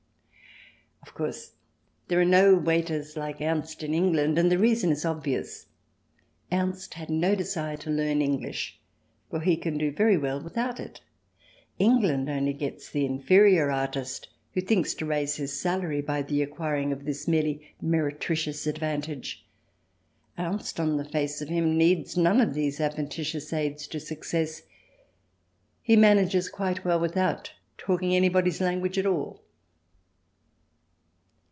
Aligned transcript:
Of 1.03 1.15
course 1.15 1.53
there 2.07 2.21
are 2.21 2.25
no 2.25 2.55
waiters 2.55 3.17
like 3.17 3.41
Ernst 3.41 3.83
in 3.83 3.93
England, 3.93 4.37
and 4.37 4.51
the 4.51 4.57
reason 4.57 4.91
is 4.91 5.03
obvious. 5.03 5.65
Ernst 6.51 6.93
had 6.93 7.09
no 7.09 7.35
desire 7.35 7.75
to 7.77 7.89
learn 7.89 8.21
English, 8.21 8.79
for 9.29 9.41
he 9.41 9.57
can 9.57 9.77
do 9.77 9.91
very 9.91 10.15
well 10.17 10.39
without 10.39 10.79
it. 10.79 11.01
England 11.79 12.29
only 12.29 12.53
gets 12.53 12.89
the 12.89 13.05
inferior 13.05 13.69
artist, 13.71 14.29
who 14.53 14.61
thinks 14.61 14.93
to 14.95 15.05
raise 15.05 15.35
his 15.35 15.59
salary 15.59 16.01
by 16.01 16.21
the 16.21 16.41
acquiring 16.41 16.91
of 16.93 17.05
this 17.05 17.27
merely 17.27 17.73
meretricious 17.81 18.65
advantage. 18.65 19.45
Ernst, 20.37 20.79
on 20.79 20.97
the 20.97 21.05
face 21.09 21.41
of 21.41 21.49
him, 21.49 21.77
needs 21.77 22.15
none 22.15 22.39
of 22.39 22.53
these 22.53 22.79
adventitious 22.79 23.51
aids 23.51 23.85
to 23.87 23.99
success; 23.99 24.63
he 25.81 25.95
manages 25.95 26.47
quite 26.47 26.85
well 26.85 26.99
without 26.99 27.51
talking 27.77 28.15
anybody's 28.15 28.61
language 28.61 28.97
at 28.97 29.05
all. 29.05 29.41